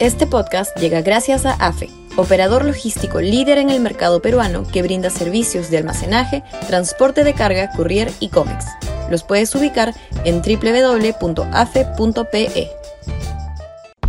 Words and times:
Este 0.00 0.28
podcast 0.28 0.76
llega 0.78 1.02
gracias 1.02 1.44
a 1.44 1.54
AFE, 1.54 1.90
operador 2.16 2.64
logístico 2.64 3.20
líder 3.20 3.58
en 3.58 3.68
el 3.68 3.80
mercado 3.80 4.22
peruano 4.22 4.62
que 4.62 4.82
brinda 4.82 5.10
servicios 5.10 5.70
de 5.70 5.78
almacenaje, 5.78 6.44
transporte 6.68 7.24
de 7.24 7.34
carga, 7.34 7.72
courier 7.72 8.08
y 8.20 8.28
cómics. 8.28 8.66
Los 9.10 9.24
puedes 9.24 9.52
ubicar 9.56 9.92
en 10.24 10.40
www.afe.pe. 10.40 11.88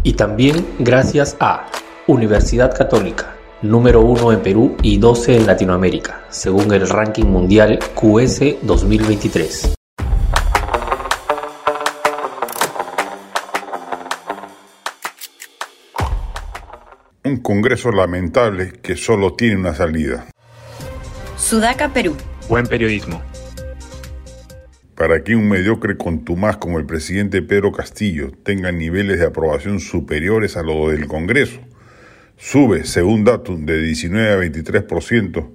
Y 0.03 0.13
también 0.13 0.63
gracias 0.77 1.35
a 1.39 1.65
Universidad 2.05 2.77
Católica, 2.77 3.33
número 3.63 4.01
1 4.01 4.33
en 4.33 4.43
Perú 4.43 4.77
y 4.83 4.99
12 4.99 5.37
en 5.37 5.47
Latinoamérica, 5.47 6.21
según 6.29 6.71
el 6.71 6.87
ranking 6.87 7.25
mundial 7.25 7.79
QS 7.95 8.57
2023. 8.61 9.78
Un 17.29 17.37
Congreso 17.37 17.91
lamentable 17.91 18.73
que 18.81 18.95
solo 18.95 19.35
tiene 19.35 19.57
una 19.57 19.75
salida. 19.75 20.25
Sudaca, 21.37 21.93
Perú. 21.93 22.17
Buen 22.49 22.65
periodismo. 22.65 23.21
Para 24.95 25.23
que 25.23 25.35
un 25.35 25.47
mediocre 25.47 25.95
contumaz 25.95 26.57
como 26.57 26.79
el 26.79 26.87
presidente 26.87 27.43
Pedro 27.43 27.71
Castillo 27.71 28.31
tenga 28.41 28.71
niveles 28.71 29.19
de 29.19 29.27
aprobación 29.27 29.79
superiores 29.79 30.57
a 30.57 30.63
los 30.63 30.91
del 30.91 31.05
Congreso, 31.05 31.59
sube, 32.35 32.83
según 32.83 33.25
datos, 33.25 33.63
de 33.63 33.79
19 33.79 34.31
a 34.31 34.49
23% 34.51 35.51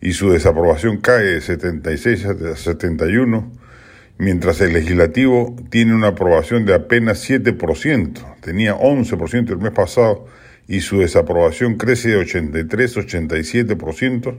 y 0.00 0.12
su 0.12 0.30
desaprobación 0.30 0.96
cae 0.96 1.24
de 1.24 1.40
76 1.42 2.24
a 2.24 2.56
71, 2.56 3.52
mientras 4.16 4.62
el 4.62 4.72
legislativo 4.72 5.54
tiene 5.68 5.94
una 5.94 6.08
aprobación 6.08 6.64
de 6.64 6.72
apenas 6.72 7.28
7%, 7.28 8.40
tenía 8.40 8.74
11% 8.74 9.50
el 9.50 9.58
mes 9.58 9.72
pasado 9.72 10.26
y 10.68 10.82
su 10.82 11.00
desaprobación 11.00 11.76
crece 11.76 12.10
de 12.10 12.18
83 12.18 12.96
a 12.96 13.00
87%, 13.00 14.36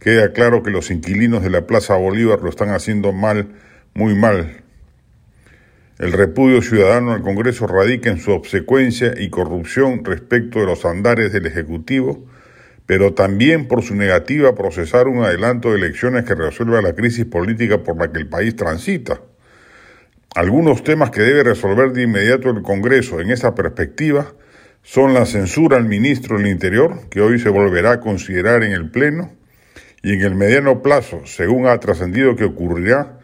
queda 0.00 0.32
claro 0.32 0.64
que 0.64 0.72
los 0.72 0.90
inquilinos 0.90 1.44
de 1.44 1.50
la 1.50 1.66
Plaza 1.66 1.94
Bolívar 1.94 2.40
lo 2.42 2.50
están 2.50 2.70
haciendo 2.70 3.12
mal, 3.12 3.46
muy 3.94 4.16
mal. 4.16 4.64
El 6.00 6.12
repudio 6.12 6.60
ciudadano 6.60 7.12
al 7.12 7.22
Congreso 7.22 7.68
radica 7.68 8.10
en 8.10 8.18
su 8.18 8.32
obsecuencia 8.32 9.14
y 9.16 9.30
corrupción 9.30 10.04
respecto 10.04 10.58
de 10.58 10.66
los 10.66 10.84
andares 10.84 11.32
del 11.32 11.46
Ejecutivo, 11.46 12.26
pero 12.84 13.14
también 13.14 13.68
por 13.68 13.82
su 13.82 13.94
negativa 13.94 14.50
a 14.50 14.54
procesar 14.56 15.06
un 15.06 15.22
adelanto 15.22 15.70
de 15.70 15.78
elecciones 15.78 16.24
que 16.24 16.34
resuelva 16.34 16.82
la 16.82 16.94
crisis 16.94 17.24
política 17.26 17.84
por 17.84 17.96
la 17.96 18.10
que 18.10 18.18
el 18.18 18.26
país 18.26 18.56
transita. 18.56 19.20
Algunos 20.34 20.82
temas 20.82 21.10
que 21.10 21.22
debe 21.22 21.44
resolver 21.44 21.92
de 21.92 22.02
inmediato 22.02 22.50
el 22.50 22.62
Congreso 22.62 23.20
en 23.20 23.30
esa 23.30 23.54
perspectiva 23.54 24.34
son 24.84 25.14
la 25.14 25.24
censura 25.24 25.78
al 25.78 25.86
ministro 25.86 26.36
del 26.36 26.46
Interior, 26.46 27.08
que 27.08 27.22
hoy 27.22 27.38
se 27.38 27.48
volverá 27.48 27.92
a 27.92 28.00
considerar 28.00 28.62
en 28.62 28.72
el 28.72 28.90
Pleno, 28.90 29.32
y 30.02 30.12
en 30.12 30.20
el 30.20 30.34
mediano 30.34 30.82
plazo, 30.82 31.22
según 31.24 31.66
ha 31.66 31.80
trascendido 31.80 32.36
que 32.36 32.44
ocurrirá, 32.44 33.18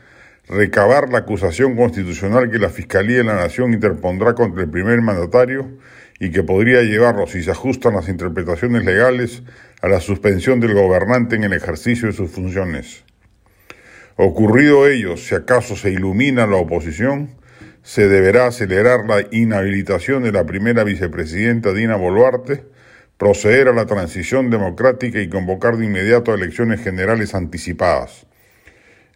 recabar 0.48 1.10
la 1.10 1.18
acusación 1.18 1.76
constitucional 1.76 2.50
que 2.50 2.58
la 2.58 2.70
Fiscalía 2.70 3.18
de 3.18 3.24
la 3.24 3.36
Nación 3.36 3.74
interpondrá 3.74 4.34
contra 4.34 4.62
el 4.62 4.70
primer 4.70 5.02
mandatario 5.02 5.70
y 6.18 6.30
que 6.30 6.42
podría 6.42 6.82
llevarlo, 6.82 7.26
si 7.26 7.42
se 7.42 7.50
ajustan 7.50 7.94
las 7.94 8.08
interpretaciones 8.08 8.84
legales, 8.84 9.42
a 9.82 9.88
la 9.88 10.00
suspensión 10.00 10.60
del 10.60 10.72
gobernante 10.72 11.36
en 11.36 11.44
el 11.44 11.52
ejercicio 11.52 12.08
de 12.08 12.14
sus 12.14 12.30
funciones. 12.30 13.04
Ocurrido 14.16 14.88
ello, 14.88 15.18
si 15.18 15.34
acaso 15.34 15.76
se 15.76 15.90
ilumina 15.90 16.46
la 16.46 16.56
oposición, 16.56 17.39
se 17.82 18.08
deberá 18.08 18.46
acelerar 18.46 19.06
la 19.06 19.24
inhabilitación 19.30 20.22
de 20.22 20.32
la 20.32 20.44
primera 20.44 20.84
vicepresidenta 20.84 21.72
Dina 21.72 21.96
Boluarte, 21.96 22.64
proceder 23.16 23.68
a 23.68 23.72
la 23.72 23.86
transición 23.86 24.50
democrática 24.50 25.20
y 25.20 25.28
convocar 25.28 25.76
de 25.76 25.86
inmediato 25.86 26.32
a 26.32 26.36
elecciones 26.36 26.82
generales 26.82 27.34
anticipadas. 27.34 28.26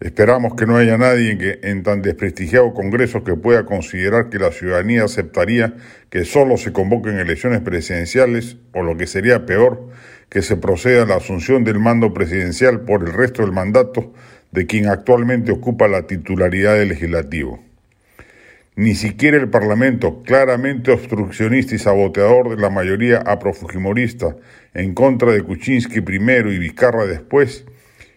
Esperamos 0.00 0.54
que 0.54 0.66
no 0.66 0.76
haya 0.76 0.98
nadie 0.98 1.60
en 1.62 1.82
tan 1.82 2.02
desprestigiado 2.02 2.74
Congreso 2.74 3.24
que 3.24 3.36
pueda 3.36 3.64
considerar 3.64 4.28
que 4.28 4.38
la 4.38 4.50
ciudadanía 4.50 5.04
aceptaría 5.04 5.76
que 6.10 6.24
solo 6.24 6.56
se 6.56 6.72
convoquen 6.72 7.18
elecciones 7.18 7.60
presidenciales 7.60 8.58
o 8.74 8.82
lo 8.82 8.96
que 8.96 9.06
sería 9.06 9.46
peor, 9.46 9.88
que 10.28 10.42
se 10.42 10.56
proceda 10.56 11.04
a 11.04 11.06
la 11.06 11.16
asunción 11.16 11.64
del 11.64 11.78
mando 11.78 12.12
presidencial 12.12 12.80
por 12.80 13.02
el 13.02 13.14
resto 13.14 13.42
del 13.42 13.52
mandato 13.52 14.12
de 14.50 14.66
quien 14.66 14.88
actualmente 14.88 15.52
ocupa 15.52 15.88
la 15.88 16.06
titularidad 16.06 16.74
del 16.74 16.88
legislativo. 16.90 17.73
Ni 18.76 18.96
siquiera 18.96 19.36
el 19.36 19.48
Parlamento, 19.50 20.24
claramente 20.24 20.90
obstruccionista 20.90 21.76
y 21.76 21.78
saboteador 21.78 22.56
de 22.56 22.60
la 22.60 22.70
mayoría 22.70 23.18
aprofujimorista 23.18 24.34
en 24.74 24.94
contra 24.94 25.30
de 25.30 25.42
Kuczynski 25.42 26.00
primero 26.00 26.52
y 26.52 26.58
Vizcarra 26.58 27.06
después, 27.06 27.66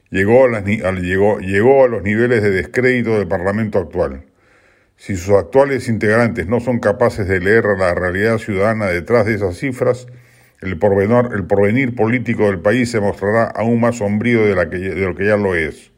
llegó 0.09 0.45
a, 0.45 1.87
los 1.87 2.03
niveles 2.03 2.41
de 2.41 2.49
descrédito 2.49 3.19
del 3.19 3.27
Parlamento 3.27 3.77
actual. 3.77 4.23
Si 4.95 5.15
sus 5.15 5.35
actuales 5.35 5.89
integrantes 5.89 6.47
no 6.47 6.59
son 6.59 6.79
capaces 6.79 7.27
de 7.27 7.39
leer 7.39 7.65
la 7.77 7.93
realidad 7.93 8.39
ciudadana 8.39 8.87
detrás 8.87 9.27
de 9.27 9.35
esas 9.35 9.57
cifras, 9.57 10.07
el 10.61 10.79
porvenir, 10.79 11.93
político 11.93 12.47
del 12.47 12.61
país 12.61 12.89
se 12.89 12.99
mostrará 12.99 13.43
aún 13.43 13.79
más 13.79 13.97
sombrío 13.97 14.43
de 14.43 14.55
lo 14.55 15.15
que 15.15 15.25
ya 15.25 15.37
lo 15.37 15.53
es. 15.53 15.91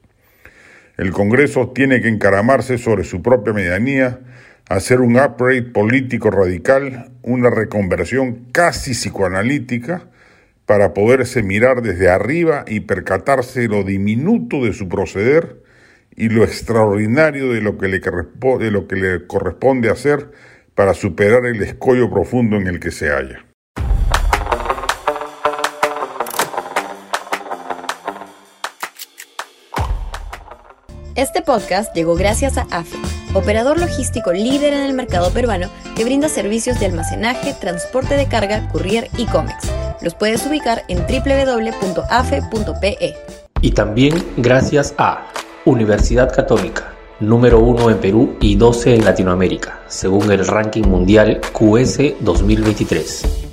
El 0.97 1.13
Congreso 1.13 1.69
tiene 1.69 2.01
que 2.01 2.09
encaramarse 2.09 2.77
sobre 2.77 3.05
su 3.05 3.21
propia 3.21 3.53
medianía 3.53 4.19
hacer 4.69 5.01
un 5.01 5.17
upgrade 5.19 5.63
político 5.63 6.29
radical, 6.29 7.11
una 7.23 7.49
reconversión 7.49 8.45
casi 8.51 8.91
psicoanalítica, 8.91 10.09
para 10.65 10.93
poderse 10.93 11.41
mirar 11.41 11.81
desde 11.81 12.09
arriba 12.09 12.63
y 12.67 12.81
percatarse 12.81 13.67
lo 13.67 13.83
diminuto 13.83 14.63
de 14.63 14.71
su 14.73 14.87
proceder 14.87 15.63
y 16.15 16.29
lo 16.29 16.43
extraordinario 16.43 17.51
de 17.51 17.61
lo 17.61 17.79
que 17.79 17.87
le, 17.87 19.27
corresponde 19.27 19.89
hacer 19.89 20.31
para 20.75 20.93
superar 20.93 21.47
el 21.47 21.61
escollo 21.63 22.11
profundo 22.11 22.57
en 22.57 22.67
el 22.67 22.79
que 22.79 22.91
se 22.91 23.09
halla. 23.09 23.45
Este 31.15 31.41
podcast 31.41 31.95
llegó 31.95 32.15
gracias 32.15 32.57
a 32.57 32.67
AFE, 32.69 32.97
operador 33.33 33.79
logístico 33.79 34.31
líder 34.33 34.73
en 34.73 34.83
el 34.83 34.93
mercado 34.93 35.31
peruano 35.31 35.69
que 35.95 36.03
brinda 36.03 36.29
servicios 36.29 36.79
de 36.79 36.87
almacenaje, 36.87 37.53
transporte 37.53 38.15
de 38.15 38.27
carga, 38.27 38.67
courier 38.69 39.09
y 39.17 39.25
cómics. 39.25 39.71
Los 40.01 40.15
puedes 40.15 40.45
ubicar 40.45 40.83
en 40.87 40.99
www.afe.pe. 40.99 42.37
Y 43.61 43.71
también 43.71 44.23
gracias 44.37 44.93
a 44.97 45.25
Universidad 45.65 46.33
Católica, 46.33 46.93
número 47.19 47.59
1 47.59 47.89
en 47.89 47.97
Perú 47.97 48.37
y 48.39 48.55
12 48.55 48.95
en 48.95 49.05
Latinoamérica, 49.05 49.81
según 49.87 50.31
el 50.31 50.47
ranking 50.47 50.83
mundial 50.83 51.41
QS 51.53 52.13
2023. 52.21 53.48